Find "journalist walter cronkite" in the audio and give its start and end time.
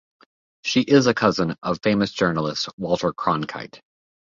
2.11-3.81